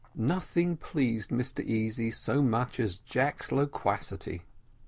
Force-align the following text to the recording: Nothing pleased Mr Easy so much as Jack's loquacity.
Nothing 0.15 0.77
pleased 0.77 1.29
Mr 1.29 1.63
Easy 1.63 2.09
so 2.09 2.41
much 2.41 2.79
as 2.79 2.97
Jack's 2.97 3.51
loquacity. 3.51 4.41